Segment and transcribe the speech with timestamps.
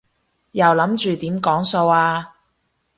[0.53, 2.33] 又諗住點講數啊？